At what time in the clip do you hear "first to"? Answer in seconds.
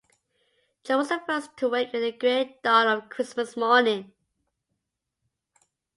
1.27-1.69